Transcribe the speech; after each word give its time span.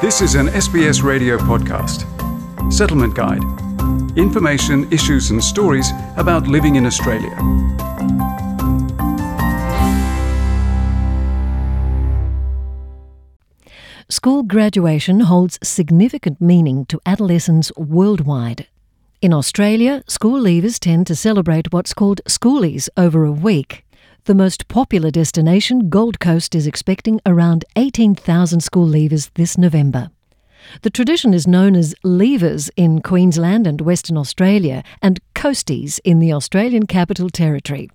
This 0.00 0.22
is 0.22 0.34
an 0.34 0.46
SBS 0.46 1.02
radio 1.02 1.36
podcast. 1.36 2.06
Settlement 2.72 3.14
Guide. 3.14 3.42
Information, 4.16 4.90
issues, 4.90 5.30
and 5.30 5.44
stories 5.44 5.90
about 6.16 6.46
living 6.46 6.76
in 6.76 6.86
Australia. 6.86 7.36
School 14.08 14.42
graduation 14.42 15.20
holds 15.20 15.58
significant 15.62 16.40
meaning 16.40 16.86
to 16.86 16.98
adolescents 17.04 17.70
worldwide. 17.76 18.68
In 19.20 19.34
Australia, 19.34 20.02
school 20.08 20.40
leavers 20.40 20.78
tend 20.78 21.08
to 21.08 21.14
celebrate 21.14 21.74
what's 21.74 21.92
called 21.92 22.22
schoolies 22.26 22.88
over 22.96 23.26
a 23.26 23.32
week. 23.32 23.84
The 24.24 24.34
most 24.34 24.68
popular 24.68 25.10
destination, 25.10 25.88
Gold 25.88 26.20
Coast, 26.20 26.54
is 26.54 26.66
expecting 26.66 27.22
around 27.24 27.64
18,000 27.76 28.60
school 28.60 28.86
leavers 28.86 29.30
this 29.34 29.56
November. 29.56 30.10
The 30.82 30.90
tradition 30.90 31.32
is 31.32 31.46
known 31.46 31.74
as 31.74 31.94
Leavers 32.04 32.68
in 32.76 33.00
Queensland 33.00 33.66
and 33.66 33.80
Western 33.80 34.18
Australia 34.18 34.84
and 35.00 35.20
Coasties 35.34 36.00
in 36.04 36.18
the 36.18 36.34
Australian 36.34 36.86
Capital 36.86 37.30
Territory. 37.30 37.90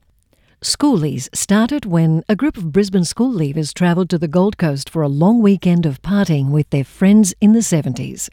Schoolies 0.63 1.29
started 1.31 1.85
when 1.85 2.23
a 2.27 2.35
group 2.35 2.57
of 2.57 2.71
Brisbane 2.71 3.05
school 3.05 3.31
leavers 3.31 3.71
travelled 3.71 4.09
to 4.09 4.17
the 4.17 4.27
Gold 4.27 4.57
Coast 4.57 4.89
for 4.89 5.03
a 5.03 5.07
long 5.07 5.43
weekend 5.43 5.85
of 5.85 6.01
partying 6.01 6.49
with 6.49 6.67
their 6.71 6.83
friends 6.83 7.35
in 7.39 7.51
the 7.51 7.59
70s. 7.59 8.29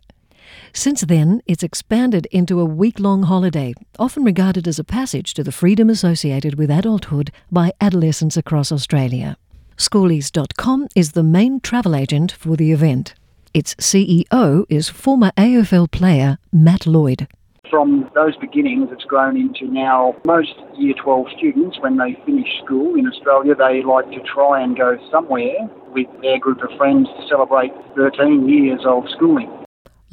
Since 0.73 1.03
then, 1.03 1.43
it's 1.47 1.63
expanded 1.63 2.27
into 2.31 2.61
a 2.61 2.65
week 2.65 2.99
long 2.99 3.25
holiday, 3.25 3.75
often 3.99 4.25
regarded 4.25 4.67
as 4.67 4.79
a 4.79 4.85
passage 4.85 5.35
to 5.35 5.45
the 5.45 5.53
freedom 5.53 5.91
associated 5.91 6.55
with 6.57 6.71
adulthood 6.71 7.31
by 7.51 7.73
adolescents 7.81 8.37
across 8.37 8.73
Australia. 8.73 9.37
Schoolies.com 9.77 10.89
is 10.95 11.13
the 11.13 11.23
main 11.23 11.61
travel 11.61 11.95
agent 11.95 12.33
for 12.33 12.57
the 12.57 12.73
event. 12.73 13.15
Its 13.53 13.75
CEO 13.75 14.65
is 14.69 14.89
former 14.89 15.31
AFL 15.37 15.91
player 15.91 16.39
Matt 16.53 16.87
Lloyd. 16.87 17.29
From 17.69 18.11
those 18.15 18.37
beginnings, 18.37 18.89
it's 18.93 19.05
grown 19.05 19.37
into 19.37 19.67
now 19.67 20.15
most 20.27 20.55
Year 20.77 20.95
12 21.03 21.27
students, 21.37 21.79
when 21.81 21.97
they 21.97 22.19
finish 22.27 22.49
school 22.65 22.95
in 22.97 23.07
Australia, 23.07 23.55
they 23.55 23.83
like 23.83 24.11
to 24.11 24.21
try 24.21 24.63
and 24.63 24.77
go 24.77 24.99
somewhere 25.11 25.69
with 25.95 26.07
their 26.23 26.39
group 26.39 26.63
of 26.63 26.77
friends 26.77 27.09
to 27.09 27.29
celebrate 27.29 27.73
13 27.97 28.49
years 28.49 28.81
of 28.87 29.05
schooling. 29.15 29.51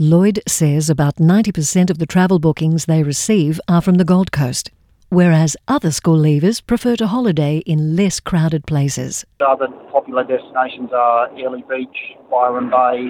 Lloyd 0.01 0.39
says 0.47 0.89
about 0.89 1.17
90% 1.17 1.89
of 1.89 1.97
the 1.97 2.05
travel 2.05 2.39
bookings 2.39 2.85
they 2.85 3.03
receive 3.03 3.59
are 3.67 3.81
from 3.81 3.95
the 3.95 4.05
Gold 4.05 4.31
Coast, 4.31 4.71
whereas 5.09 5.57
other 5.67 5.91
school 5.91 6.17
leavers 6.17 6.65
prefer 6.65 6.95
to 6.95 7.07
holiday 7.07 7.57
in 7.65 7.97
less 7.97 8.21
crowded 8.21 8.65
places. 8.65 9.25
Other 9.45 9.67
popular 9.91 10.23
destinations 10.23 10.91
are 10.93 11.27
Airlie 11.37 11.65
Beach, 11.67 12.15
Byron 12.31 12.69
Bay, 12.69 13.09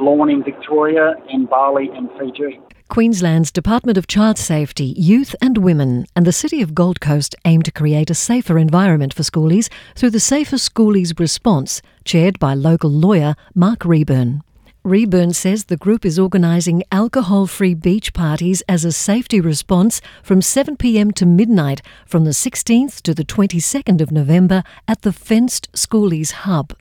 Lorne 0.00 0.30
in 0.30 0.42
Victoria, 0.42 1.12
and 1.28 1.46
Bali 1.46 1.90
and 1.94 2.08
Fiji. 2.18 2.58
Queensland's 2.88 3.52
Department 3.52 3.98
of 3.98 4.06
Child 4.06 4.38
Safety, 4.38 4.94
Youth 4.96 5.36
and 5.42 5.58
Women 5.58 6.06
and 6.16 6.26
the 6.26 6.32
City 6.32 6.62
of 6.62 6.74
Gold 6.74 7.02
Coast 7.02 7.36
aim 7.44 7.60
to 7.64 7.70
create 7.70 8.08
a 8.08 8.14
safer 8.14 8.56
environment 8.56 9.12
for 9.12 9.24
schoolies 9.24 9.68
through 9.94 10.10
the 10.10 10.18
Safer 10.18 10.56
Schoolies 10.56 11.20
Response, 11.20 11.82
chaired 12.06 12.38
by 12.38 12.54
local 12.54 12.90
lawyer 12.90 13.34
Mark 13.54 13.84
Reburn. 13.84 14.42
Reburn 14.82 15.34
says 15.34 15.64
the 15.64 15.76
group 15.76 16.06
is 16.06 16.18
organising 16.18 16.84
alcohol 16.90 17.46
free 17.46 17.74
beach 17.74 18.14
parties 18.14 18.62
as 18.66 18.82
a 18.82 18.92
safety 18.92 19.38
response 19.38 20.00
from 20.22 20.40
7pm 20.40 21.14
to 21.16 21.26
midnight 21.26 21.82
from 22.06 22.24
the 22.24 22.30
16th 22.30 23.02
to 23.02 23.12
the 23.12 23.24
22nd 23.24 24.00
of 24.00 24.10
November 24.10 24.62
at 24.88 25.02
the 25.02 25.12
Fenced 25.12 25.70
Schoolies 25.74 26.32
Hub. 26.32 26.72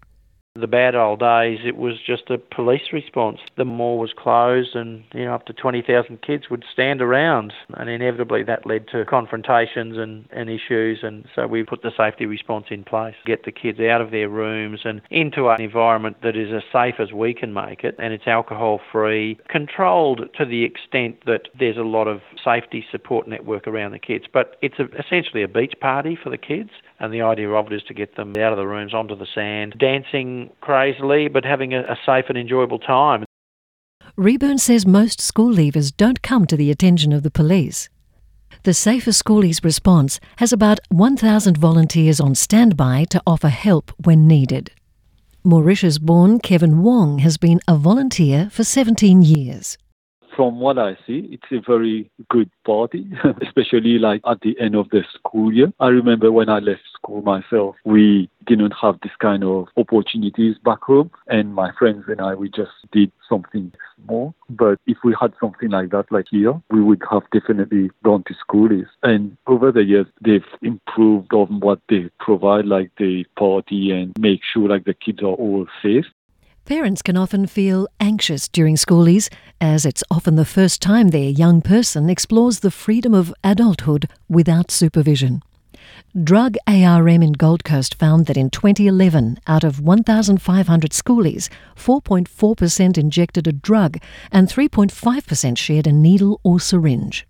The 0.60 0.68
bad 0.68 0.94
old 0.94 1.20
days, 1.20 1.60
it 1.64 1.78
was 1.78 1.96
just 2.06 2.30
a 2.30 2.38
police 2.38 2.92
response. 2.92 3.40
The 3.56 3.64
mall 3.64 3.98
was 3.98 4.12
closed, 4.12 4.76
and 4.76 5.06
you 5.14 5.24
know 5.24 5.34
up 5.34 5.46
to 5.46 5.54
twenty 5.54 5.82
thousand 5.82 6.22
kids 6.22 6.50
would 6.50 6.66
stand 6.72 7.02
around, 7.02 7.54
and 7.76 7.90
inevitably 7.90 8.44
that 8.44 8.66
led 8.66 8.88
to 8.90 9.06
confrontations 9.06 9.98
and, 9.98 10.28
and 10.32 10.50
issues. 10.50 11.00
And 11.02 11.26
so 11.34 11.48
we 11.48 11.64
put 11.64 11.82
the 11.82 11.92
safety 11.96 12.26
response 12.26 12.66
in 12.72 12.84
place, 12.84 13.16
get 13.26 13.46
the 13.46 13.54
kids 13.54 13.80
out 13.80 14.02
of 14.02 14.12
their 14.12 14.28
rooms 14.28 14.82
and 14.84 15.02
into 15.10 15.48
an 15.48 15.62
environment 15.62 16.18
that 16.24 16.36
is 16.36 16.52
as 16.52 16.64
safe 16.74 16.96
as 17.00 17.14
we 17.14 17.34
can 17.34 17.54
make 17.54 17.86
it, 17.86 17.96
and 17.98 18.12
it's 18.12 18.28
alcohol 18.28 18.82
free, 18.92 19.38
controlled 19.48 20.28
to 20.38 20.46
the 20.46 20.64
extent 20.64 21.26
that 21.26 21.48
there's 21.58 21.78
a 21.78 21.84
lot 21.84 22.08
of 22.08 22.20
safety 22.44 22.86
support 22.92 23.28
network 23.28 23.66
around 23.66 23.92
the 23.92 24.00
kids. 24.00 24.26
But 24.32 24.58
it's 24.62 24.80
a, 24.80 24.88
essentially 24.98 25.42
a 25.42 25.48
beach 25.48 25.76
party 25.80 26.18
for 26.22 26.30
the 26.30 26.38
kids, 26.38 26.72
and 27.00 27.14
the 27.14 27.22
idea 27.22 27.50
of 27.50 27.68
it 27.68 27.74
is 27.74 27.84
to 27.84 27.94
get 27.94 28.16
them 28.16 28.34
out 28.38 28.52
of 28.52 28.58
the 28.58 28.68
rooms 28.68 28.94
onto 28.94 29.16
the 29.16 29.28
sand, 29.34 29.76
dancing 29.80 30.50
crazily, 30.62 31.28
but 31.28 31.46
having 31.46 31.74
a, 31.74 31.82
a 31.82 31.98
safe 32.06 32.26
and 32.30 32.38
enjoyable 32.38 32.80
time. 32.80 33.26
Reburn 34.16 34.58
says 34.58 34.86
most 34.86 35.22
school 35.22 35.54
leavers 35.54 35.96
don't 35.96 36.22
come 36.22 36.46
to 36.48 36.58
the 36.58 36.72
attention 36.72 37.14
of 37.14 37.24
the 37.24 37.32
police. 37.32 37.90
The 38.64 38.74
Safer 38.74 39.12
Schoolies 39.12 39.64
response 39.64 40.20
has 40.38 40.52
about 40.52 40.80
1,000 40.90 41.58
volunteers 41.58 42.20
on 42.20 42.36
standby 42.36 43.06
to 43.12 43.22
offer 43.26 43.50
help 43.50 43.92
when 44.04 44.28
needed. 44.28 44.72
Mauritius 45.44 45.98
born 45.98 46.40
Kevin 46.40 46.84
Wong 46.84 47.20
has 47.20 47.38
been 47.38 47.62
a 47.68 47.78
volunteer 47.78 48.50
for 48.52 48.66
17 48.66 49.22
years 49.22 49.78
from 50.40 50.58
what 50.62 50.80
I 50.80 50.96
see, 51.06 51.28
it's 51.34 51.52
a 51.52 51.60
very 51.60 52.10
good 52.30 52.50
party, 52.66 53.06
especially 53.42 54.00
like 54.00 54.22
at 54.26 54.40
the 54.40 54.58
end 54.58 54.74
of 54.74 54.88
the 54.90 55.04
school 55.14 55.54
year. 55.54 55.74
I 55.82 55.90
remember 55.90 56.32
when 56.32 56.48
I 56.48 56.60
left 56.60 56.84
school 56.94 57.22
myself, 57.24 57.76
we 57.84 58.30
didn't 58.46 58.74
have 58.82 59.02
this 59.04 59.12
kind 59.20 59.44
of 59.44 59.68
opportunities 59.76 60.56
back 60.64 60.82
home, 60.82 61.12
and 61.28 61.54
my 61.54 61.72
friends 61.78 62.06
and 62.08 62.22
I, 62.22 62.36
we 62.36 62.48
just 62.48 62.72
did 62.94 63.12
something 63.28 63.74
more. 64.08 64.34
But 64.50 64.80
if 64.88 65.00
we 65.04 65.14
had 65.20 65.34
something 65.42 65.72
like 65.72 65.90
that, 65.90 66.10
like 66.10 66.28
here, 66.32 66.54
we 66.72 66.82
would 66.82 67.04
have 67.12 67.24
definitely 67.34 67.92
gone 68.06 68.24
to 68.28 68.34
schoolies. 68.34 68.88
And 69.04 69.36
over 69.46 69.74
the 69.74 69.84
years, 69.84 70.08
they've 70.22 70.42
improved 70.62 71.34
on 71.34 71.60
what 71.60 71.82
they 71.90 72.10
provide, 72.18 72.66
like 72.66 72.92
the 72.98 73.26
party 73.38 73.92
and 73.92 74.18
make 74.18 74.40
sure 74.54 74.70
like 74.70 74.86
the 74.86 74.94
kids 74.94 75.20
are 75.22 75.26
all 75.26 75.68
safe. 75.84 76.06
Parents 76.70 77.02
can 77.02 77.18
often 77.18 77.48
feel 77.48 77.88
anxious 78.00 78.48
during 78.48 78.76
schoolies, 78.76 79.28
as 79.60 79.88
it's 79.88 80.04
often 80.12 80.36
the 80.36 80.46
first 80.46 80.84
time 80.84 81.08
their 81.08 81.32
young 81.32 81.64
person 81.64 82.12
explores 82.12 82.60
the 82.60 82.70
freedom 82.70 83.12
of 83.12 83.34
adulthood 83.44 84.08
without 84.30 84.70
supervision. 84.70 85.42
Drug 86.24 86.58
ARM 86.68 87.24
in 87.24 87.32
Gold 87.32 87.64
Coast 87.64 87.96
found 87.96 88.28
that 88.28 88.38
in 88.38 88.52
2011, 88.52 89.40
out 89.48 89.64
of 89.64 89.82
1,500 89.82 90.92
schoolies, 90.92 91.50
4.4% 91.76 93.00
injected 93.00 93.48
a 93.48 93.52
drug 93.52 93.98
and 94.32 94.48
3.5% 94.48 95.58
shared 95.58 95.88
a 95.88 95.92
needle 95.92 96.40
or 96.44 96.60
syringe 96.60 97.26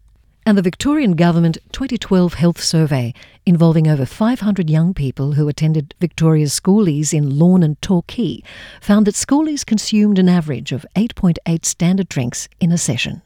and 0.50 0.58
the 0.58 0.64
Victorian 0.64 1.12
Government 1.12 1.60
2012 1.74 2.34
Health 2.34 2.60
Survey, 2.60 3.14
involving 3.46 3.88
over 3.88 4.04
500 4.04 4.68
young 4.68 4.96
people 4.96 5.34
who 5.34 5.48
attended 5.48 5.94
Victoria's 6.00 6.60
schoolies 6.60 7.14
in 7.14 7.38
Lorne 7.38 7.62
and 7.62 7.80
Torquay, 7.84 8.42
found 8.82 9.06
that 9.06 9.14
schoolies 9.14 9.64
consumed 9.64 10.18
an 10.18 10.28
average 10.28 10.72
of 10.72 10.88
8.8 10.96 11.66
standard 11.66 12.10
drinks 12.10 12.50
in 12.60 12.72
a 12.72 12.80
session. 12.80 13.22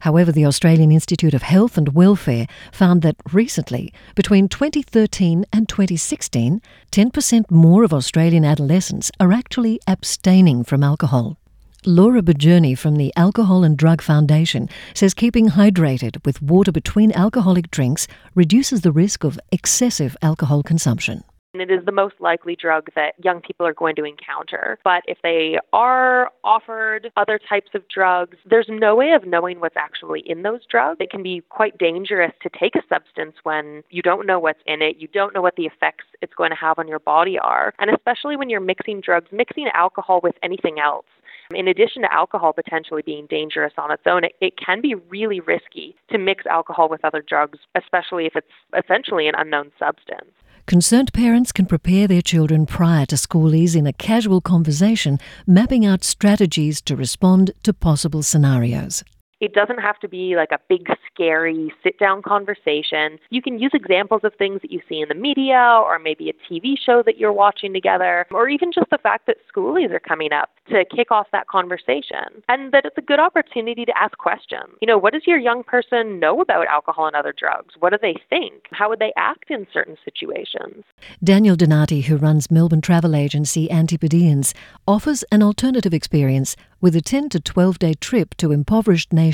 However, 0.00 0.32
the 0.32 0.46
Australian 0.46 0.90
Institute 0.90 1.34
of 1.34 1.42
Health 1.42 1.76
and 1.76 1.94
Welfare 1.94 2.46
found 2.72 3.02
that 3.02 3.16
recently, 3.30 3.92
between 4.14 4.48
2013 4.48 5.44
and 5.52 5.68
2016, 5.68 6.62
10% 6.90 7.50
more 7.50 7.84
of 7.84 7.92
Australian 7.92 8.46
adolescents 8.46 9.12
are 9.20 9.30
actually 9.30 9.78
abstaining 9.86 10.64
from 10.64 10.82
alcohol. 10.82 11.36
Laura 11.86 12.22
Bajurny 12.22 12.78
from 12.78 12.96
the 12.96 13.12
Alcohol 13.14 13.62
and 13.62 13.76
Drug 13.76 14.00
Foundation 14.00 14.70
says 14.94 15.12
keeping 15.12 15.50
hydrated 15.50 16.24
with 16.24 16.40
water 16.40 16.72
between 16.72 17.12
alcoholic 17.12 17.70
drinks 17.70 18.08
reduces 18.34 18.80
the 18.80 18.90
risk 18.90 19.22
of 19.22 19.38
excessive 19.52 20.16
alcohol 20.22 20.62
consumption. 20.62 21.24
It 21.52 21.70
is 21.70 21.84
the 21.84 21.92
most 21.92 22.14
likely 22.20 22.56
drug 22.56 22.88
that 22.96 23.12
young 23.22 23.42
people 23.42 23.66
are 23.66 23.74
going 23.74 23.96
to 23.96 24.04
encounter. 24.04 24.78
But 24.82 25.02
if 25.06 25.18
they 25.22 25.58
are 25.74 26.30
offered 26.42 27.12
other 27.18 27.38
types 27.38 27.70
of 27.74 27.86
drugs, 27.88 28.38
there's 28.48 28.66
no 28.68 28.96
way 28.96 29.12
of 29.12 29.26
knowing 29.26 29.60
what's 29.60 29.76
actually 29.76 30.22
in 30.24 30.42
those 30.42 30.60
drugs. 30.68 30.96
It 31.00 31.10
can 31.10 31.22
be 31.22 31.42
quite 31.50 31.76
dangerous 31.76 32.32
to 32.42 32.50
take 32.58 32.74
a 32.76 32.82
substance 32.88 33.36
when 33.42 33.82
you 33.90 34.00
don't 34.00 34.26
know 34.26 34.40
what's 34.40 34.58
in 34.66 34.80
it, 34.80 34.96
you 34.98 35.06
don't 35.06 35.34
know 35.34 35.42
what 35.42 35.56
the 35.56 35.66
effects 35.66 36.04
it's 36.22 36.34
going 36.34 36.50
to 36.50 36.56
have 36.56 36.78
on 36.78 36.88
your 36.88 36.98
body 36.98 37.38
are. 37.38 37.74
And 37.78 37.90
especially 37.90 38.36
when 38.36 38.48
you're 38.48 38.60
mixing 38.60 39.02
drugs, 39.02 39.28
mixing 39.30 39.68
alcohol 39.74 40.20
with 40.22 40.34
anything 40.42 40.78
else 40.80 41.04
in 41.52 41.68
addition 41.68 42.02
to 42.02 42.12
alcohol 42.12 42.52
potentially 42.52 43.02
being 43.02 43.26
dangerous 43.26 43.72
on 43.78 43.90
its 43.90 44.02
own, 44.06 44.24
it, 44.24 44.32
it 44.40 44.54
can 44.56 44.80
be 44.80 44.94
really 44.94 45.40
risky 45.40 45.94
to 46.10 46.18
mix 46.18 46.46
alcohol 46.46 46.88
with 46.88 47.04
other 47.04 47.22
drugs, 47.26 47.58
especially 47.74 48.26
if 48.26 48.36
it's 48.36 48.46
essentially 48.84 49.28
an 49.28 49.34
unknown 49.36 49.70
substance. 49.78 50.30
Concerned 50.66 51.12
parents 51.12 51.52
can 51.52 51.66
prepare 51.66 52.06
their 52.06 52.22
children 52.22 52.64
prior 52.64 53.04
to 53.06 53.16
schoolies 53.16 53.76
in 53.76 53.86
a 53.86 53.92
casual 53.92 54.40
conversation, 54.40 55.18
mapping 55.46 55.84
out 55.84 56.02
strategies 56.02 56.80
to 56.80 56.96
respond 56.96 57.50
to 57.62 57.74
possible 57.74 58.22
scenarios 58.22 59.04
It 59.44 59.52
doesn't 59.52 59.78
have 59.78 59.98
to 59.98 60.08
be 60.08 60.36
like 60.36 60.52
a 60.52 60.58
big, 60.70 60.86
scary 61.12 61.70
sit 61.82 61.98
down 61.98 62.22
conversation. 62.22 63.18
You 63.28 63.42
can 63.42 63.58
use 63.58 63.72
examples 63.74 64.22
of 64.24 64.32
things 64.38 64.62
that 64.62 64.70
you 64.70 64.80
see 64.88 65.02
in 65.02 65.08
the 65.10 65.14
media 65.14 65.82
or 65.84 65.98
maybe 65.98 66.30
a 66.30 66.32
TV 66.50 66.76
show 66.82 67.02
that 67.04 67.18
you're 67.18 67.30
watching 67.30 67.74
together, 67.74 68.24
or 68.30 68.48
even 68.48 68.72
just 68.72 68.88
the 68.88 68.96
fact 68.96 69.26
that 69.26 69.36
schoolies 69.54 69.90
are 69.90 70.00
coming 70.00 70.32
up 70.32 70.48
to 70.70 70.86
kick 70.96 71.10
off 71.10 71.26
that 71.32 71.46
conversation. 71.48 72.40
And 72.48 72.72
that 72.72 72.86
it's 72.86 72.96
a 72.96 73.02
good 73.02 73.20
opportunity 73.20 73.84
to 73.84 73.92
ask 73.98 74.16
questions. 74.16 74.78
You 74.80 74.86
know, 74.86 74.96
what 74.96 75.12
does 75.12 75.26
your 75.26 75.38
young 75.38 75.62
person 75.62 76.18
know 76.18 76.40
about 76.40 76.66
alcohol 76.66 77.06
and 77.06 77.14
other 77.14 77.34
drugs? 77.36 77.74
What 77.78 77.90
do 77.90 77.98
they 78.00 78.16
think? 78.30 78.62
How 78.70 78.88
would 78.88 78.98
they 78.98 79.12
act 79.18 79.50
in 79.50 79.66
certain 79.74 79.98
situations? 80.06 80.84
Daniel 81.22 81.54
Donati, 81.54 82.00
who 82.00 82.16
runs 82.16 82.50
Melbourne 82.50 82.80
travel 82.80 83.14
agency 83.14 83.70
Antipodeans, 83.70 84.54
offers 84.88 85.22
an 85.30 85.42
alternative 85.42 85.92
experience 85.92 86.56
with 86.80 86.96
a 86.96 87.02
10 87.02 87.28
to 87.30 87.40
12 87.40 87.78
day 87.78 87.94
trip 87.94 88.34
to 88.36 88.50
impoverished 88.50 89.12
nations 89.12 89.33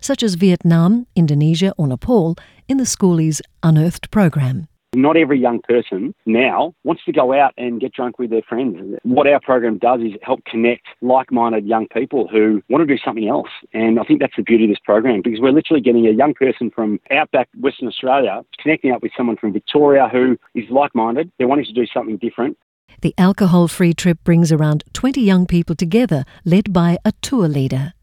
such 0.00 0.22
as 0.22 0.34
Vietnam, 0.34 1.06
Indonesia, 1.16 1.72
or 1.76 1.86
Nepal 1.86 2.36
in 2.68 2.76
the 2.76 2.84
Schoolies 2.84 3.40
Unearthed 3.62 4.10
program. 4.10 4.68
Not 4.94 5.16
every 5.16 5.38
young 5.38 5.60
person 5.60 6.14
now 6.26 6.74
wants 6.82 7.04
to 7.04 7.12
go 7.12 7.32
out 7.32 7.54
and 7.56 7.80
get 7.80 7.92
drunk 7.92 8.18
with 8.18 8.30
their 8.30 8.42
friends. 8.42 8.98
What 9.04 9.28
our 9.28 9.38
program 9.40 9.78
does 9.78 10.00
is 10.00 10.14
help 10.22 10.44
connect 10.44 10.84
like 11.00 11.30
minded 11.30 11.64
young 11.64 11.86
people 11.86 12.26
who 12.26 12.60
want 12.68 12.86
to 12.86 12.92
do 12.92 13.00
something 13.04 13.28
else. 13.28 13.50
And 13.72 14.00
I 14.00 14.02
think 14.02 14.18
that's 14.18 14.34
the 14.36 14.42
beauty 14.42 14.64
of 14.64 14.70
this 14.70 14.80
program 14.84 15.22
because 15.22 15.38
we're 15.40 15.52
literally 15.52 15.80
getting 15.80 16.08
a 16.08 16.10
young 16.10 16.34
person 16.34 16.72
from 16.74 16.98
outback 17.12 17.48
Western 17.60 17.86
Australia 17.86 18.44
connecting 18.60 18.90
up 18.90 19.00
with 19.00 19.12
someone 19.16 19.36
from 19.36 19.52
Victoria 19.52 20.08
who 20.08 20.36
is 20.56 20.68
like 20.70 20.92
minded. 20.92 21.30
They're 21.38 21.46
wanting 21.46 21.66
to 21.66 21.72
do 21.72 21.86
something 21.86 22.16
different. 22.16 22.58
The 23.02 23.14
alcohol 23.16 23.68
free 23.68 23.94
trip 23.94 24.18
brings 24.24 24.50
around 24.50 24.82
20 24.92 25.20
young 25.20 25.46
people 25.46 25.76
together, 25.76 26.24
led 26.44 26.72
by 26.72 26.98
a 27.04 27.12
tour 27.22 27.46
leader. 27.46 27.94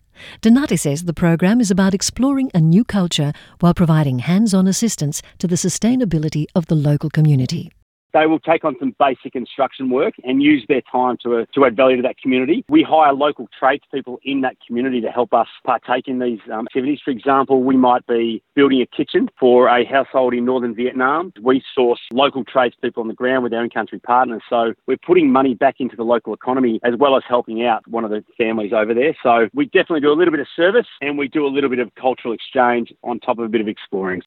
Donati 0.42 0.78
says 0.78 1.04
the 1.04 1.14
program 1.14 1.60
is 1.62 1.72
about 1.72 1.94
exploring 1.94 2.52
a 2.54 2.60
new 2.60 2.84
culture 2.84 3.34
while 3.60 3.74
providing 3.74 4.20
hands 4.20 4.54
on 4.54 4.68
assistance 4.68 5.22
to 5.40 5.48
the 5.48 5.56
sustainability 5.56 6.46
of 6.56 6.68
the 6.68 6.76
local 6.76 7.10
community 7.10 7.72
they 8.14 8.26
will 8.26 8.40
take 8.40 8.66
on 8.66 8.76
some 8.80 8.96
basic 9.00 9.36
instruction 9.36 9.90
work 9.90 10.14
and 10.24 10.42
use 10.42 10.66
their 10.68 10.82
time 10.92 11.18
to, 11.24 11.38
uh, 11.38 11.46
to 11.54 11.66
add 11.66 11.76
value 11.76 11.98
to 11.98 12.02
that 12.02 12.18
community. 12.18 12.66
We 12.70 12.84
hire 12.84 13.14
local 13.14 13.48
tradespeople 13.58 14.20
in 14.24 14.42
that 14.42 14.58
community 14.66 15.02
to 15.02 15.10
help 15.10 15.34
us 15.34 15.48
partake 15.66 16.08
in 16.08 16.20
these 16.20 16.40
um, 16.52 16.66
activities. 16.68 17.00
For 17.04 17.12
example, 17.12 17.64
we 17.64 17.78
might 17.78 18.06
be 18.08 18.42
building 18.56 18.82
a 18.82 18.86
kitchen 18.86 19.30
for 19.40 19.68
a 19.68 19.86
household 19.86 20.34
in 20.34 20.46
northern 20.46 20.74
Vietnam. 20.76 21.34
We 21.42 21.64
source 21.76 22.00
local 22.12 22.44
tradespeople 22.44 23.02
on 23.02 23.08
the 23.08 23.14
ground 23.14 23.44
with 23.44 23.54
our 23.54 23.64
in 23.64 23.70
country 23.70 24.00
partners. 24.00 24.42
So 24.50 24.74
we're 24.88 24.98
putting 24.98 25.32
money 25.32 25.54
back 25.54 25.76
into 25.80 25.96
the 25.96 26.04
local 26.04 26.34
economy 26.34 26.80
as 26.84 26.94
well 26.98 27.16
as 27.16 27.24
helping 27.28 27.66
out 27.66 27.88
one 27.88 28.04
of 28.04 28.12
the 28.12 28.24
families 28.38 28.74
over 28.74 28.94
there. 28.94 29.16
So 29.22 29.50
we 29.54 29.66
definitely 29.66 30.02
do 30.02 30.12
a 30.12 30.18
little 30.18 30.32
bit 30.32 30.40
of 30.40 30.48
service 30.56 30.88
and 31.02 31.18
we 31.18 31.28
do 31.28 31.46
a 31.46 31.50
little 31.50 31.70
bit 31.70 31.80
of 31.80 31.94
cultural 31.96 32.34
exchange 32.34 32.94
on 33.04 33.20
top 33.20 33.40
of 33.40 33.46
a 33.46 33.50
bit 33.50 33.62
of 33.62 33.68
exploring. 33.68 34.22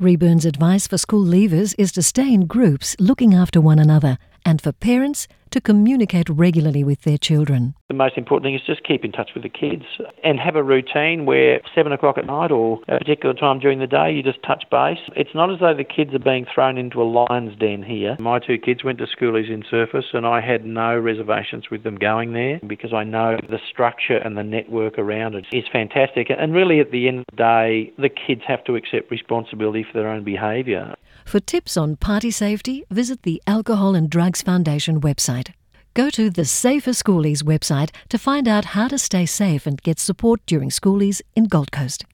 Reburn's 0.00 0.46
advice 0.46 0.86
for 0.86 0.96
school 0.96 1.22
leavers 1.22 1.74
is 1.76 1.92
to 1.92 2.02
stay 2.02 2.32
in 2.32 2.46
groups 2.46 2.96
looking 2.98 3.34
after 3.34 3.60
one 3.60 3.78
another 3.78 4.16
and 4.44 4.60
for 4.60 4.72
parents 4.72 5.28
to 5.50 5.60
communicate 5.60 6.28
regularly 6.28 6.84
with 6.84 7.02
their 7.02 7.18
children. 7.18 7.74
The 7.88 7.94
most 7.94 8.16
important 8.16 8.44
thing 8.44 8.54
is 8.54 8.62
just 8.64 8.84
keep 8.84 9.04
in 9.04 9.12
touch 9.12 9.30
with 9.34 9.42
the 9.42 9.48
kids 9.48 9.84
and 10.22 10.38
have 10.38 10.56
a 10.56 10.62
routine 10.62 11.26
where 11.26 11.60
seven 11.74 11.92
o'clock 11.92 12.18
at 12.18 12.26
night 12.26 12.50
or 12.50 12.80
a 12.88 12.98
particular 12.98 13.34
time 13.34 13.58
during 13.58 13.80
the 13.80 13.86
day 13.86 14.12
you 14.12 14.22
just 14.22 14.42
touch 14.42 14.64
base. 14.70 14.98
It's 15.16 15.34
not 15.34 15.52
as 15.52 15.58
though 15.60 15.74
the 15.74 15.84
kids 15.84 16.14
are 16.14 16.20
being 16.20 16.46
thrown 16.52 16.78
into 16.78 17.02
a 17.02 17.04
lion's 17.04 17.58
den 17.58 17.82
here. 17.82 18.16
My 18.20 18.38
two 18.38 18.58
kids 18.58 18.84
went 18.84 18.98
to 18.98 19.06
schoolies 19.06 19.50
in 19.50 19.62
Surfers 19.62 20.14
and 20.14 20.26
I 20.26 20.40
had 20.40 20.64
no 20.64 20.96
reservations 20.96 21.70
with 21.70 21.82
them 21.82 21.96
going 21.96 22.32
there 22.32 22.60
because 22.66 22.92
I 22.92 23.04
know 23.04 23.36
the 23.48 23.58
structure 23.68 24.16
and 24.16 24.36
the 24.36 24.44
network 24.44 24.98
around 24.98 25.34
it 25.34 25.46
is 25.52 25.64
fantastic. 25.72 26.28
And 26.30 26.54
really 26.54 26.80
at 26.80 26.92
the 26.92 27.08
end 27.08 27.20
of 27.20 27.24
the 27.32 27.36
day, 27.36 27.92
the 27.98 28.08
kids 28.08 28.42
have 28.46 28.62
to 28.64 28.76
accept 28.76 29.10
responsibility 29.10 29.84
for 29.84 29.98
their 29.98 30.08
own 30.08 30.22
behaviour. 30.22 30.94
For 31.30 31.38
tips 31.38 31.76
on 31.76 31.94
party 31.94 32.32
safety, 32.32 32.82
visit 32.90 33.22
the 33.22 33.40
Alcohol 33.46 33.94
and 33.94 34.10
Drugs 34.10 34.42
Foundation 34.42 35.00
website. 35.00 35.52
Go 35.94 36.10
to 36.10 36.28
the 36.28 36.44
Safer 36.44 36.90
Schoolies 36.90 37.44
website 37.44 37.90
to 38.08 38.18
find 38.18 38.48
out 38.48 38.74
how 38.74 38.88
to 38.88 38.98
stay 38.98 39.26
safe 39.26 39.64
and 39.64 39.80
get 39.80 40.00
support 40.00 40.44
during 40.44 40.70
schoolies 40.70 41.22
in 41.36 41.44
Gold 41.44 41.70
Coast. 41.70 42.04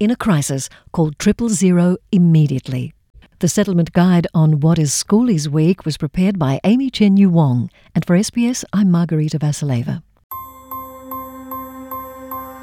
In 0.00 0.10
a 0.10 0.16
crisis, 0.16 0.68
call 0.90 1.12
triple 1.12 1.48
zero 1.48 1.96
immediately. 2.10 2.92
The 3.38 3.46
settlement 3.46 3.92
guide 3.92 4.26
on 4.34 4.58
What 4.58 4.80
is 4.80 4.90
Schoolies 4.90 5.46
Week 5.46 5.84
was 5.84 5.96
prepared 5.96 6.36
by 6.36 6.58
Amy 6.64 6.90
Chen 6.90 7.16
Yu 7.16 7.30
Wong, 7.30 7.70
and 7.94 8.04
for 8.04 8.16
SBS, 8.16 8.64
I'm 8.72 8.90
Margarita 8.90 9.38
Vasileva. 9.38 10.02